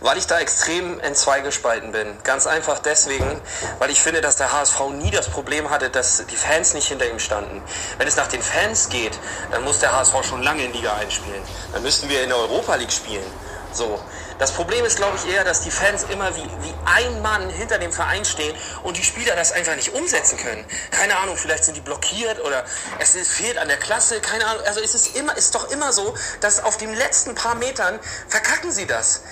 [0.00, 2.06] weil ich da extrem entzweigespalten bin.
[2.22, 3.40] Ganz einfach deswegen,
[3.80, 7.10] weil ich finde, dass der HSV nie das Problem hatte, dass die Fans nicht hinter
[7.10, 7.60] ihm standen.
[7.98, 9.18] Wenn es nach den Fans geht,
[9.50, 11.42] dann muss der HSV schon lange in Liga einspielen.
[11.72, 13.26] Dann müssten wir in der Europa League spielen.
[13.72, 13.98] So.
[14.38, 17.78] Das Problem ist, glaube ich, eher, dass die Fans immer wie, wie ein Mann hinter
[17.78, 20.64] dem Verein stehen und die Spieler das einfach nicht umsetzen können.
[20.92, 22.64] Keine Ahnung, vielleicht sind die blockiert oder
[23.00, 24.62] es ist, fehlt an der Klasse, keine Ahnung.
[24.64, 27.98] Also es ist immer, ist doch immer so, dass auf den letzten paar Metern
[28.28, 29.22] verkacken sie das.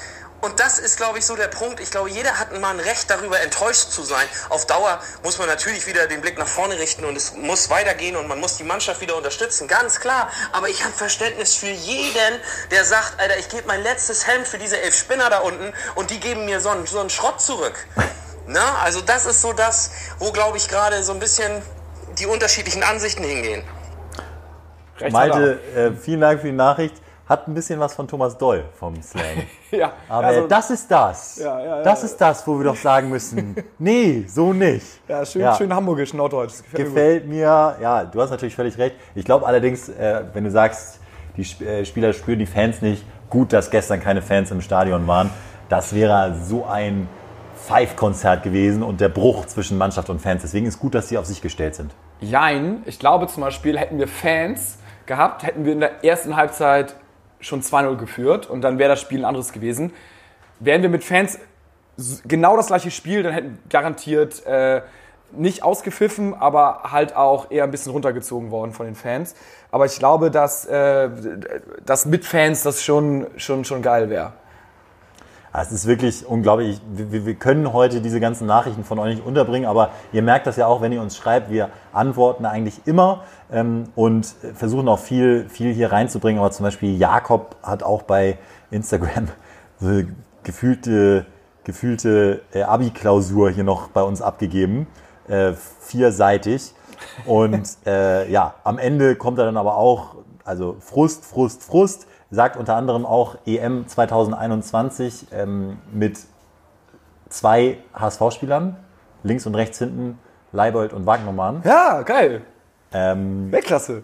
[0.47, 1.81] Und das ist, glaube ich, so der Punkt.
[1.81, 4.25] Ich glaube, jeder hat mal ein Recht darüber, enttäuscht zu sein.
[4.49, 8.15] Auf Dauer muss man natürlich wieder den Blick nach vorne richten und es muss weitergehen
[8.15, 10.31] und man muss die Mannschaft wieder unterstützen, ganz klar.
[10.53, 14.59] Aber ich habe Verständnis für jeden, der sagt, Alter, ich gebe mein letztes Hemd für
[14.59, 17.75] diese elf Spinner da unten und die geben mir so einen, so einen Schrott zurück.
[18.47, 21.61] Na, also das ist so das, wo, glaube ich, gerade so ein bisschen
[22.21, 23.65] die unterschiedlichen Ansichten hingehen.
[25.01, 26.95] Recht Malte, äh, vielen Dank für die Nachricht.
[27.29, 29.25] Hat ein bisschen was von Thomas Doll vom Slang.
[29.73, 31.39] Ja, Aber also, das ist das.
[31.39, 34.87] Ja, ja, das ist das, wo wir doch sagen müssen, nee, so nicht.
[35.09, 36.53] ja, schön, schön hamburgisch, norddeutsch.
[36.53, 36.87] Das gefällt.
[36.87, 38.95] Gefällt mir, ja, du hast natürlich völlig recht.
[39.17, 41.01] Ich glaube allerdings, äh, wenn du sagst,
[41.37, 45.31] die äh, Spieler spüren die Fans nicht, gut, dass gestern keine Fans im Stadion waren.
[45.69, 47.09] Das wäre so ein
[47.57, 50.43] Five-Konzert gewesen und der Bruch zwischen Mannschaft und Fans.
[50.43, 51.93] Deswegen ist gut, dass sie auf sich gestellt sind.
[52.21, 56.95] Jein, ich glaube zum Beispiel, hätten wir Fans gehabt, hätten wir in der ersten Halbzeit
[57.47, 59.93] schon 2-0 geführt und dann wäre das Spiel ein anderes gewesen.
[60.61, 61.39] Wären wir mit Fans
[62.27, 64.83] genau das gleiche Spiel, dann hätten garantiert äh,
[65.33, 69.35] nicht ausgepfiffen, aber halt auch eher ein bisschen runtergezogen worden von den Fans.
[69.71, 71.11] Aber ich glaube, dass, äh,
[71.85, 74.33] dass mit Fans das schon, schon, schon geil wäre.
[75.57, 76.83] Ah, Es ist wirklich unglaublich.
[76.93, 80.57] Wir, wir können heute diese ganzen Nachrichten von euch nicht unterbringen, aber ihr merkt das
[80.57, 81.51] ja auch, wenn ihr uns schreibt.
[81.51, 86.41] Wir antworten eigentlich immer ähm, und versuchen auch viel, viel hier reinzubringen.
[86.41, 88.37] Aber zum Beispiel Jakob hat auch bei
[88.71, 89.29] Instagram
[89.81, 90.03] so
[90.43, 91.25] gefühlte,
[91.65, 94.87] gefühlte äh, Abi-Klausur hier noch bei uns abgegeben.
[95.27, 96.75] Äh, vierseitig.
[97.25, 102.57] Und äh, ja, am Ende kommt er dann aber auch, also Frust, Frust, Frust, sagt
[102.57, 106.19] unter anderem auch EM 2021 ähm, mit
[107.29, 108.77] zwei HSV-Spielern,
[109.25, 110.19] links und rechts hinten,
[110.53, 111.63] Leibold und Wagnermann.
[111.65, 112.43] Ja, geil.
[112.93, 114.03] Ähm, Weltklasse.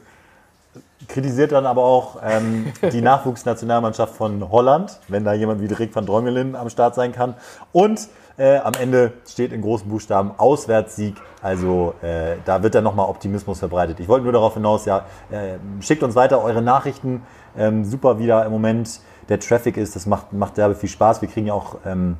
[1.08, 6.06] kritisiert dann aber auch ähm, die Nachwuchsnationalmannschaft von Holland, wenn da jemand wie Dirk van
[6.06, 7.34] Drongelen am Start sein kann.
[7.70, 11.16] Und äh, am Ende steht in großen Buchstaben Auswärtssieg.
[11.42, 14.00] Also äh, da wird dann nochmal Optimismus verbreitet.
[14.00, 17.22] Ich wollte nur darauf hinaus, ja, äh, schickt uns weiter eure Nachrichten.
[17.56, 19.96] Ähm, super, wie da im Moment der Traffic ist.
[19.96, 21.22] Das macht, macht derbe viel Spaß.
[21.22, 22.16] Wir kriegen ja auch ähm,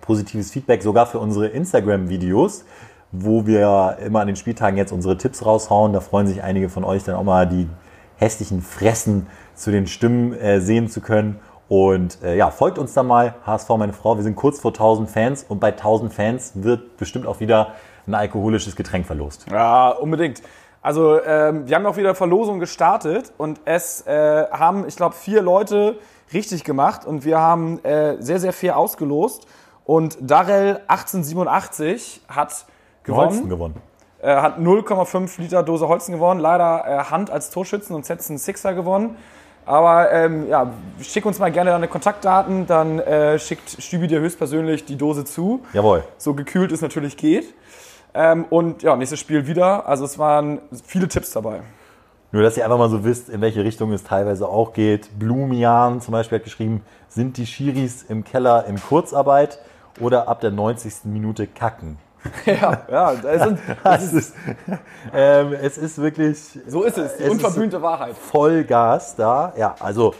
[0.00, 2.64] positives Feedback, sogar für unsere Instagram-Videos,
[3.12, 5.92] wo wir immer an den Spieltagen jetzt unsere Tipps raushauen.
[5.92, 7.68] Da freuen sich einige von euch dann auch mal die
[8.16, 11.38] hässlichen Fressen zu den Stimmen äh, sehen zu können.
[11.68, 14.16] Und äh, ja, folgt uns da mal, HSV, meine Frau.
[14.16, 17.74] Wir sind kurz vor 1000 Fans und bei 1000 Fans wird bestimmt auch wieder
[18.06, 19.46] ein alkoholisches Getränk verlost.
[19.50, 20.42] Ja, unbedingt.
[20.86, 25.42] Also ähm, wir haben auch wieder Verlosung gestartet und es äh, haben, ich glaube, vier
[25.42, 25.98] Leute
[26.32, 29.48] richtig gemacht und wir haben äh, sehr, sehr fair ausgelost.
[29.84, 32.66] Und Darrell 1887 hat
[33.02, 33.74] gewonnen, gewonnen.
[34.22, 38.38] äh, hat 0,5 Liter Dose Holzen gewonnen, leider äh, Hand als Torschützen und Setz einen
[38.38, 39.16] Sixer gewonnen.
[39.64, 40.70] Aber ähm, ja,
[41.02, 45.64] schick uns mal gerne deine Kontaktdaten, dann äh, schickt Stübi dir höchstpersönlich die Dose zu
[45.72, 46.04] Jawohl.
[46.16, 47.52] so gekühlt es natürlich geht.
[48.16, 49.86] Ähm, und ja, nächstes Spiel wieder.
[49.86, 51.60] Also es waren viele Tipps dabei.
[52.32, 55.18] Nur, dass ihr einfach mal so wisst, in welche Richtung es teilweise auch geht.
[55.18, 59.58] Blumian zum Beispiel hat geschrieben, sind die Schiris im Keller in Kurzarbeit
[60.00, 61.04] oder ab der 90.
[61.04, 61.98] Minute kacken?
[62.46, 64.34] ja, ja, das sind, Das ist,
[65.14, 68.16] ähm, es ist wirklich so ist es, die Es ist unverblümte Wahrheit.
[68.16, 69.52] Vollgas da.
[69.56, 70.14] Ja, also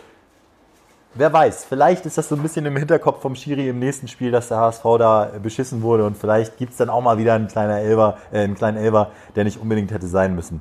[1.16, 4.30] wer weiß, vielleicht ist das so ein bisschen im Hinterkopf vom Schiri im nächsten Spiel,
[4.30, 7.48] dass der HSV da beschissen wurde und vielleicht gibt es dann auch mal wieder einen,
[7.48, 10.60] kleiner Elber, äh, einen kleinen Elber, der nicht unbedingt hätte sein müssen.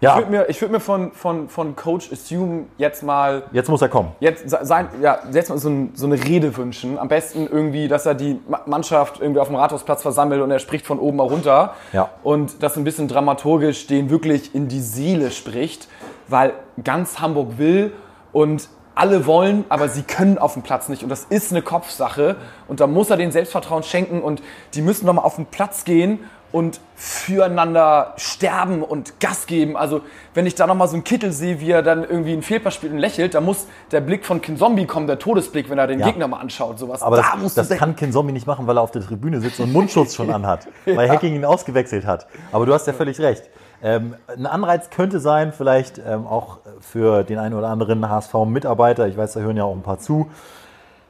[0.00, 3.68] Ich Ja, würde mir, ich würd mir von, von, von Coach Assume jetzt mal jetzt
[3.68, 4.12] muss er kommen.
[4.20, 6.96] jetzt se- sein, ja, jetzt mal so, ein, so eine Rede wünschen.
[7.00, 10.60] Am besten irgendwie, dass er die Ma- Mannschaft irgendwie auf dem Rathausplatz versammelt und er
[10.60, 11.74] spricht von oben mal runter.
[11.92, 12.10] Ja.
[12.22, 15.88] Und das ein bisschen dramaturgisch den wirklich in die Seele spricht,
[16.28, 16.52] weil
[16.84, 17.92] ganz Hamburg will
[18.30, 21.02] und alle wollen, aber sie können auf dem Platz nicht.
[21.02, 22.36] Und das ist eine Kopfsache.
[22.66, 24.42] Und da muss er den Selbstvertrauen schenken und
[24.74, 29.76] die müssen nochmal auf den Platz gehen und füreinander sterben und Gas geben.
[29.76, 30.00] Also
[30.34, 32.92] wenn ich da nochmal so einen Kittel sehe, wie er dann irgendwie einen Fehlpass spielt
[32.92, 36.00] und lächelt, da muss der Blick von Kin Zombie kommen, der Todesblick, wenn er den
[36.00, 36.06] Ja.
[36.06, 36.78] Gegner mal anschaut.
[36.78, 37.02] Sowas.
[37.02, 39.60] Aber da das, das kann Ken Zombie nicht machen, weil er auf der Tribüne sitzt
[39.60, 42.26] und Mundschutz schon anhat, weil Hacking ihn ausgewechselt hat.
[42.50, 43.50] Aber du hast ja völlig recht.
[43.82, 49.16] Ähm, ein Anreiz könnte sein, vielleicht ähm, auch für den einen oder anderen HSV-Mitarbeiter, ich
[49.16, 50.28] weiß, da hören ja auch ein paar zu,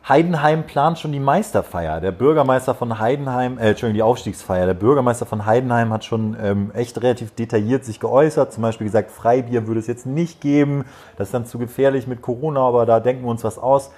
[0.08, 2.00] Heidenheim plant schon die Meisterfeier.
[2.00, 4.64] Der Bürgermeister von Heidenheim, äh, Entschuldigung, die Aufstiegsfeier.
[4.64, 8.52] Der Bürgermeister von Heidenheim hat schon ähm, echt relativ detailliert sich geäußert.
[8.52, 10.84] Zum Beispiel gesagt, Freibier würde es jetzt nicht geben.
[11.16, 13.90] Das ist dann zu gefährlich mit Corona, aber da denken wir uns was aus.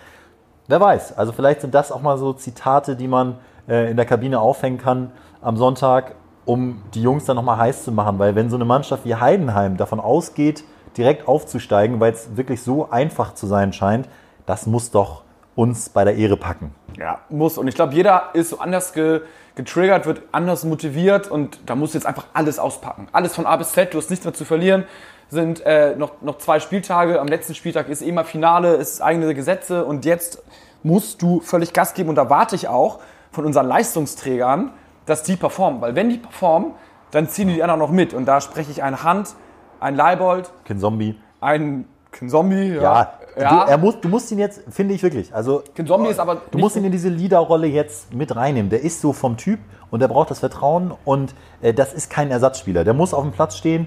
[0.66, 4.06] Wer weiß, also vielleicht sind das auch mal so Zitate, die man äh, in der
[4.06, 6.16] Kabine aufhängen kann am Sonntag,
[6.50, 8.18] um die Jungs dann nochmal heiß zu machen.
[8.18, 10.64] Weil wenn so eine Mannschaft wie Heidenheim davon ausgeht,
[10.96, 14.08] direkt aufzusteigen, weil es wirklich so einfach zu sein scheint,
[14.46, 15.22] das muss doch
[15.54, 16.74] uns bei der Ehre packen.
[16.98, 17.56] Ja, muss.
[17.56, 19.20] Und ich glaube, jeder ist so anders ge
[19.54, 23.08] getriggert, wird anders motiviert und da musst du jetzt einfach alles auspacken.
[23.12, 24.84] Alles von A bis Z, du hast nichts mehr zu verlieren.
[25.28, 27.20] Sind äh, noch, noch zwei Spieltage.
[27.20, 30.42] Am letzten Spieltag ist eh mal Finale, es ist eigene Gesetze und jetzt
[30.82, 34.72] musst du völlig Gas geben und da warte ich auch von unseren Leistungsträgern,
[35.10, 35.80] dass die performen.
[35.80, 36.72] Weil wenn die performen,
[37.10, 38.14] dann ziehen die anderen noch mit.
[38.14, 39.34] Und da spreche ich ein Hand,
[39.80, 41.18] ein Leibold, Ken Zombie.
[41.40, 41.86] ein
[42.28, 42.74] Zombie.
[42.74, 43.64] Ja, ja.
[43.64, 46.58] Du, er muss, du musst ihn jetzt, finde ich wirklich, also Zombie ist aber Du
[46.58, 48.70] musst ihn in diese Leaderrolle jetzt mit reinnehmen.
[48.70, 52.30] Der ist so vom Typ und der braucht das Vertrauen und äh, das ist kein
[52.30, 52.84] Ersatzspieler.
[52.84, 53.86] Der muss auf dem Platz stehen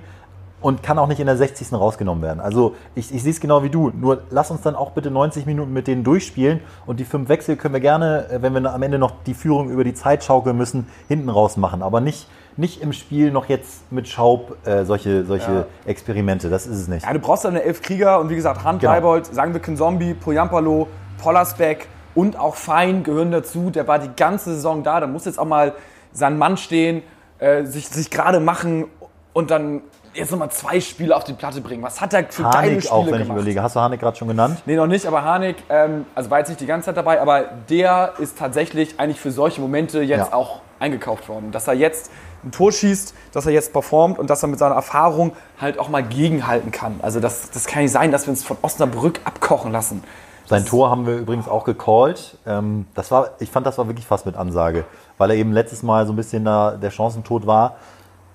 [0.63, 1.73] und kann auch nicht in der 60.
[1.73, 2.39] rausgenommen werden.
[2.39, 3.91] Also ich, ich sehe es genau wie du.
[3.93, 7.57] Nur lass uns dann auch bitte 90 Minuten mit denen durchspielen und die fünf Wechsel
[7.57, 10.57] können wir gerne, äh, wenn wir am Ende noch die Führung über die Zeit schaukeln
[10.57, 11.83] müssen, hinten raus machen.
[11.83, 15.65] Aber nicht, nicht im Spiel noch jetzt mit Schaub äh, solche, solche Ja.
[15.85, 16.49] Experimente.
[16.49, 17.05] Das ist es nicht.
[17.05, 18.93] Ja, du brauchst dann eine elf Krieger und wie gesagt, Hand, Genau.
[18.93, 20.87] Leibold, sagen wir Zombie, Poyampalo,
[21.21, 23.69] Pollersbeck und auch Fein gehören dazu.
[23.69, 25.01] Der war die ganze Saison da.
[25.01, 25.73] Da muss jetzt auch mal
[26.13, 27.01] sein Mann stehen,
[27.39, 28.85] äh, sich, sich gerade machen
[29.33, 29.81] und dann
[30.13, 31.81] jetzt nochmal zwei Spiele auf die Platte bringen.
[31.83, 33.37] Was hat er für geile Hanik Spiele auch, wenn ich gemacht?
[33.37, 33.61] überlege.
[33.63, 34.61] Hast du Hanik gerade schon genannt?
[34.65, 37.43] Nee, noch nicht, aber Harnik, ähm, also war jetzt nicht die ganze Zeit dabei, aber
[37.69, 40.33] der ist tatsächlich eigentlich für solche Momente jetzt Ja.
[40.33, 41.51] auch eingekauft worden.
[41.51, 42.11] Dass er jetzt
[42.43, 45.87] ein Tor schießt, dass er jetzt performt und dass er mit seiner Erfahrung halt auch
[45.89, 46.99] mal gegenhalten kann.
[47.01, 50.03] Also das, das kann nicht sein, dass wir uns von Osnabrück abkochen lassen.
[50.45, 52.37] Sein Tor haben wir übrigens auch gecallt.
[52.45, 54.83] Ähm, das war, ich fand, das war wirklich fast mit Ansage,
[55.17, 57.77] weil er eben letztes Mal so ein bisschen da der Chancentod war.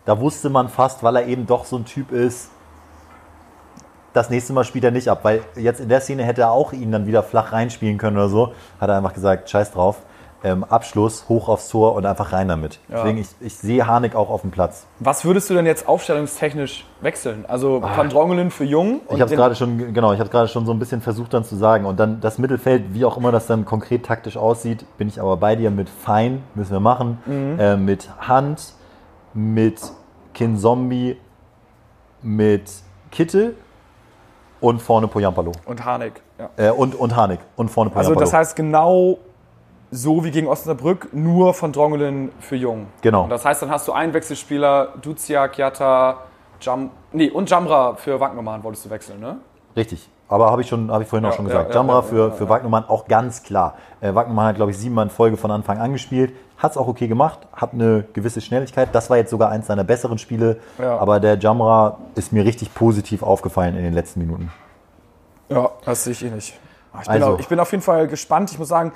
[0.09, 2.49] Da wusste man fast, weil er eben doch so ein Typ ist,
[4.15, 6.73] das nächste Mal spielt er nicht ab, weil jetzt in der Szene hätte er auch
[6.73, 8.55] ihn dann wieder flach reinspielen können oder so.
[8.81, 9.99] Hat er einfach gesagt, scheiß drauf.
[10.43, 12.81] Ähm, Abschluss, hoch aufs Tor und einfach rein damit.
[12.89, 14.87] Deswegen, ich, ich sehe Harnik auch auf dem Platz.
[14.99, 17.45] Was würdest du denn jetzt aufstellungstechnisch wechseln?
[17.47, 20.73] Also Van Drongelen für Jung Ich habe gerade schon, genau, ich habe gerade schon so
[20.73, 21.85] ein bisschen versucht dann zu sagen.
[21.85, 25.37] Und dann das Mittelfeld, wie auch immer das dann konkret taktisch aussieht, bin ich aber
[25.37, 27.61] bei dir mit Fein, müssen wir machen, Mhm.
[27.61, 28.73] äh, mit Hand,
[29.35, 29.79] mit
[30.39, 31.17] Kin Zombie,
[32.23, 32.71] mit
[33.11, 33.57] Kittel
[34.61, 35.51] und vorne Poyampalo.
[35.67, 36.23] und Harnik.
[36.39, 36.51] Ja.
[36.57, 38.21] Äh, und, und Harnik und vorne Also Poyampalo.
[38.21, 39.19] das heißt genau
[39.91, 42.87] so wie gegen Osnabrück, nur von Drongelen für Jung.
[43.01, 43.25] Genau.
[43.25, 46.19] Und das heißt, dann hast du einen Wechselspieler, Duziak, Jatta,
[46.61, 49.39] Jam, nee, und Jamra für Wagnermann wolltest du wechseln, ne?
[49.75, 50.09] Richtig.
[50.29, 51.71] Aber habe ich, schon- habe ich vorhin auch Ja, schon ja, gesagt.
[51.71, 52.49] ja, Jamra ja, für, für.
[52.49, 53.75] Wagnermann auch ganz klar.
[54.01, 56.35] Äh, Wagnermann hat, glaube ich, siebenmal in Folge von Anfang an gespielt.
[56.59, 58.89] Hat es auch okay gemacht, hat eine gewisse Schnelligkeit.
[58.93, 60.59] Das war jetzt sogar eins seiner besseren Spiele.
[60.77, 64.51] Aber der Jamra ist mir richtig positiv aufgefallen in den letzten Minuten.
[65.49, 66.59] Ja, das sehe ich eh nicht.
[67.01, 67.35] Ich bin, Also.
[67.35, 68.51] auf, ich bin auf jeden Fall gespannt.
[68.51, 68.93] Ich muss sagen,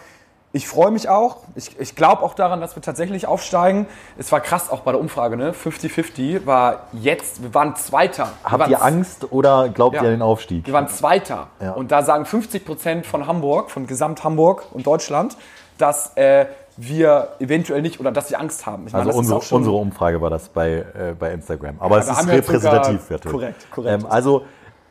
[0.55, 1.39] ich freue mich auch.
[1.55, 3.87] Ich, ich glaube auch daran, dass wir tatsächlich aufsteigen.
[4.19, 5.53] Es war krass auch bei der Umfrage, ne?
[5.53, 8.25] 50-50 war jetzt, wir waren Zweiter.
[8.43, 10.03] Wir Habt waren ihr Angst oder glaubt Ja.
[10.03, 10.67] ihr an den Aufstieg?
[10.67, 11.49] Wir waren Zweiter.
[11.61, 11.73] Ja.
[11.73, 15.37] Und da sagen 50 Prozent von Hamburg, von Gesamt Hamburg und Deutschland,
[15.79, 18.87] dass äh, wir eventuell nicht oder dass sie Angst haben.
[18.87, 21.77] Ich meine, Also unsere, unsere Umfrage war das bei, äh, bei Instagram.
[21.81, 23.09] Aber Ja, es ist repräsentativ.
[23.31, 24.03] korrekt, korrekt.
[24.03, 24.43] Ähm, also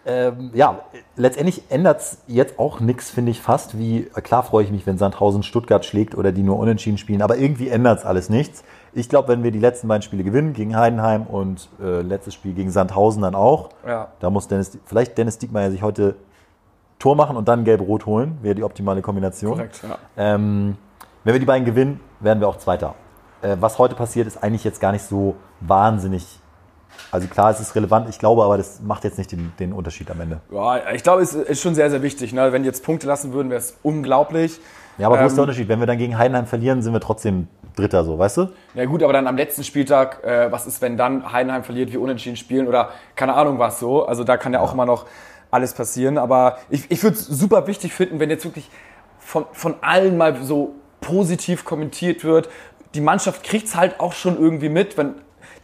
[0.06, 0.80] Ähm, ja,
[1.16, 3.78] letztendlich ändert es jetzt auch nichts, finde ich fast.
[3.78, 7.38] Wie klar freue ich mich, wenn Sandhausen Stuttgart schlägt oder die nur unentschieden spielen, aber
[7.38, 8.64] irgendwie ändert es alles nichts.
[8.94, 12.54] Ich glaube, wenn wir die letzten beiden Spiele gewinnen, gegen Heidenheim und äh, letztes Spiel
[12.54, 14.08] gegen Sandhausen dann auch, Ja.
[14.20, 16.16] da muss Dennis, vielleicht Dennis Diekmeyer sich heute
[16.98, 19.54] Tor machen und dann gelb-rot holen, wäre die optimale Kombination.
[19.54, 19.98] Korrekt, ja.
[20.18, 20.78] Ähm,
[21.24, 22.96] wenn wir die beiden gewinnen, werden wir auch Zweiter.
[23.42, 26.40] Äh, was heute passiert, ist eigentlich jetzt gar nicht so wahnsinnig.
[27.12, 30.10] Also klar, es ist relevant, ich glaube, aber das macht jetzt nicht den, den Unterschied
[30.12, 30.40] am Ende.
[30.52, 32.32] Ja, ich glaube, es ist schon sehr, sehr wichtig.
[32.34, 32.54] Ne?
[32.54, 34.60] Wenn die jetzt Punkte lassen würden, wäre es unglaublich.
[34.98, 35.68] Ja, aber wo ist Ähm, der Unterschied?
[35.68, 38.50] Wenn wir dann gegen Heidenheim verlieren, sind wir trotzdem Dritter, so, weißt du?
[38.76, 42.02] Ja gut, aber dann am letzten Spieltag, äh, was ist, wenn dann Heidenheim verliert, wir
[42.02, 44.06] unentschieden spielen oder keine Ahnung was so.
[44.06, 45.06] Also da kann ja auch immer noch
[45.52, 46.18] alles passieren.
[46.18, 48.70] Aber ich, ich würde es super wichtig finden, wenn jetzt wirklich
[49.20, 52.50] von, von allen mal so positiv kommentiert wird.
[52.94, 55.16] Die Mannschaft kriegt es halt auch schon irgendwie mit, wenn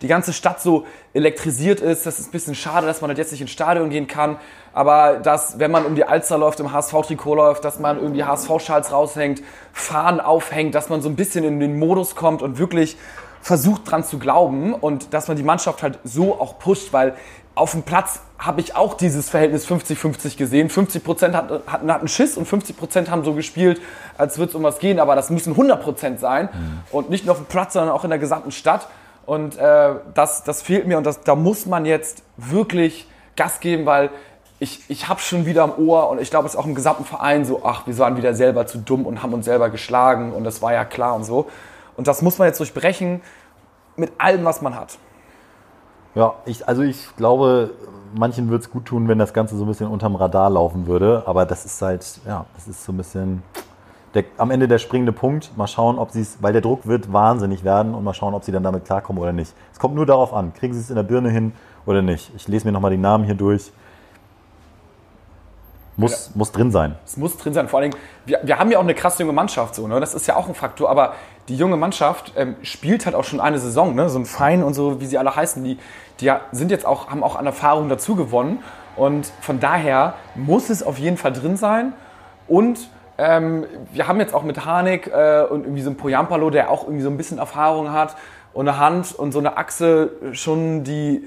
[0.01, 2.05] die ganze Stadt so elektrisiert ist.
[2.05, 4.37] Das ist ein bisschen schade, dass man halt jetzt nicht ins Stadion gehen kann.
[4.73, 8.91] Aber dass, wenn man um die Alster läuft, im HSV-Trikot läuft, dass man irgendwie HSV-Schals
[8.91, 9.41] raushängt,
[9.73, 12.97] Fahnen aufhängt, dass man so ein bisschen in den Modus kommt und wirklich
[13.41, 17.15] versucht dran zu glauben und dass man die Mannschaft halt so auch pusht, weil
[17.55, 20.69] auf dem Platz habe ich auch dieses Verhältnis 50-50 gesehen.
[20.69, 23.81] 50 Prozent hatten, hatten, Schiss und 50 Prozent haben so gespielt,
[24.17, 24.99] als würde es um was gehen.
[24.99, 26.49] Aber das müssen 100 Prozent sein.
[26.91, 28.87] Und nicht nur auf dem Platz, sondern auch in der gesamten Stadt.
[29.27, 33.85] Und äh, das, das fehlt mir und das, da muss man jetzt wirklich Gas geben,
[33.85, 34.09] weil
[34.57, 37.03] ich, ich habe schon wieder am Ohr und ich glaube, es ist auch im gesamten
[37.03, 40.45] Verein so, ach, wir waren wieder selber zu dumm und haben uns selber geschlagen und
[40.45, 41.47] das war ja klar und so.
[41.97, 43.21] Und das muss man jetzt durchbrechen
[43.97, 44.97] mit allem, was man hat.
[46.15, 47.71] Ja, ich, also ich glaube,
[48.15, 51.23] manchen würde es gut tun, wenn das Ganze so ein bisschen unterm Radar laufen würde.
[51.25, 53.43] Aber das ist halt, ja, das ist so ein bisschen
[54.17, 55.55] der, am Ende der springende Punkt.
[55.57, 58.43] Mal schauen, ob sie es, weil der Druck wird wahnsinnig werden und mal schauen, ob
[58.43, 59.53] sie dann damit klarkommen oder nicht.
[59.71, 61.53] Es kommt nur darauf an, kriegen sie es in der Birne hin
[61.85, 62.31] oder nicht.
[62.35, 63.71] Ich lese mir nochmal die Namen hier durch.
[65.99, 66.95] Muss, muss drin sein.
[67.05, 67.67] Es muss drin sein.
[67.67, 69.99] Vor allen Dingen, wir, wir haben ja auch eine krass junge Mannschaft, so, ne?
[69.99, 71.13] das ist ja auch ein Faktor, aber
[71.47, 74.07] die junge Mannschaft ähm, spielt halt auch schon eine Saison, ne?
[74.07, 75.79] so ein Fein und so, wie sie alle heißen, die,
[76.19, 78.63] die ja sind jetzt auch, haben auch an Erfahrung dazu gewonnen
[78.95, 81.93] und von daher muss es auf jeden Fall drin sein
[82.47, 86.69] und ähm, wir haben jetzt auch mit Harnik äh, und irgendwie so ein Poyampalo, der
[86.69, 88.15] auch irgendwie so ein bisschen Erfahrung hat
[88.53, 91.23] und eine Hand und so eine Achse schon, die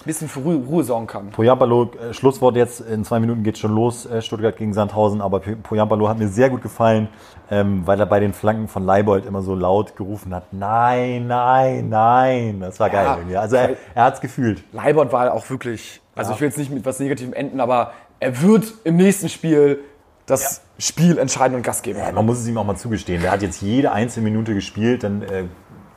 [0.00, 1.30] ein bisschen für Ruhe, Ruhe sorgen kann.
[1.30, 5.40] Poyampalo, äh, Schlusswort jetzt, in zwei Minuten geht schon los, äh, Stuttgart gegen Sandhausen, aber
[5.40, 7.08] Poyampalo hat mir sehr gut gefallen,
[7.50, 11.88] ähm, weil er bei den Flanken von Leibold immer so laut gerufen hat, nein, nein,
[11.88, 13.16] nein, das war geil Ja.
[13.16, 13.36] irgendwie.
[13.38, 14.62] Also er, er hat es gefühlt.
[14.74, 16.34] Leibert war auch wirklich, also Ja.
[16.34, 19.80] ich will jetzt nicht mit was Negativem enden, aber er wird im nächsten Spiel
[20.26, 21.98] das Spiel entscheiden und Gas geben.
[21.98, 25.04] Ja, man muss es ihm auch mal zugestehen, der hat jetzt jede einzelne Minute gespielt
[25.04, 25.44] dann, äh,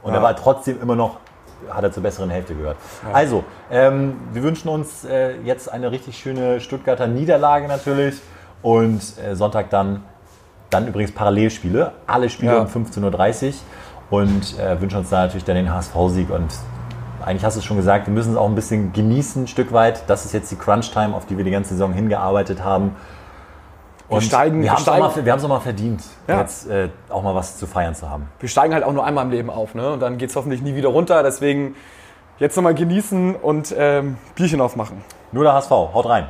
[0.03, 0.19] und Ja.
[0.19, 1.17] er war trotzdem immer noch,
[1.69, 2.77] hat er zur besseren Hälfte gehört.
[3.13, 8.21] Also, ähm, wir wünschen uns äh, jetzt eine richtig schöne Stuttgarter Niederlage natürlich
[8.61, 10.03] und äh, Sonntag dann,
[10.69, 12.61] dann übrigens Parallelspiele, alle Spiele Ja.
[12.61, 13.47] um 15.30
[14.11, 16.47] Uhr und äh, wünschen uns da natürlich dann den HSV-Sieg und
[17.25, 19.73] eigentlich hast du es schon gesagt, wir müssen es auch ein bisschen genießen, ein Stück
[19.73, 20.03] weit.
[20.07, 22.95] Das ist jetzt die Crunch-Time, auf die wir die ganze Saison hingearbeitet haben.
[24.09, 26.39] Und steigen- wir wir haben es wir auch mal verdient, Ja.
[26.39, 28.27] jetzt äh, auch mal was zu feiern zu haben.
[28.39, 29.91] Wir steigen halt auch nur einmal im Leben auf, ne?
[29.93, 31.23] Und dann geht es hoffentlich nie wieder runter.
[31.23, 31.75] Deswegen
[32.39, 35.03] jetzt nochmal genießen und ähm, Bierchen aufmachen.
[35.33, 36.27] Nur der HSV, haut rein.